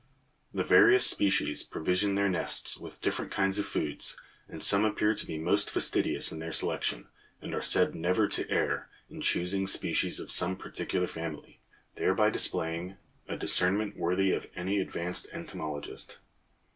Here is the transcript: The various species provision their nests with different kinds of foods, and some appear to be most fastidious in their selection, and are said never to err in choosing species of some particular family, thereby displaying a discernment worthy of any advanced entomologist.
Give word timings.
The 0.51 0.63
various 0.63 1.05
species 1.05 1.61
provision 1.61 2.15
their 2.15 2.27
nests 2.27 2.75
with 2.75 3.01
different 3.01 3.31
kinds 3.31 3.59
of 3.59 3.67
foods, 3.67 4.17
and 4.49 4.63
some 4.63 4.83
appear 4.83 5.13
to 5.13 5.25
be 5.27 5.37
most 5.37 5.69
fastidious 5.69 6.31
in 6.31 6.39
their 6.39 6.51
selection, 6.51 7.07
and 7.39 7.53
are 7.53 7.61
said 7.61 7.93
never 7.93 8.27
to 8.27 8.49
err 8.49 8.89
in 9.11 9.21
choosing 9.21 9.67
species 9.67 10.19
of 10.19 10.31
some 10.31 10.57
particular 10.57 11.05
family, 11.05 11.59
thereby 11.97 12.31
displaying 12.31 12.97
a 13.27 13.37
discernment 13.37 13.95
worthy 13.95 14.31
of 14.31 14.49
any 14.55 14.79
advanced 14.79 15.27
entomologist. 15.33 16.17